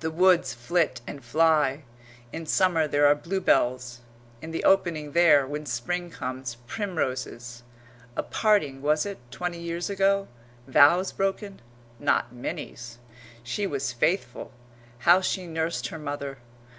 [0.00, 1.82] The woods flit and fly
[2.32, 4.00] in summer there are bluebells;
[4.40, 7.62] in the opening there, when Spring comes, primroses.
[8.16, 10.28] A parting, was it, twenty years ago?
[10.66, 11.60] Vows broken?
[11.98, 12.96] Not Minnie's!...
[13.42, 14.50] She was faithful.
[15.00, 16.38] How she nursed her mother!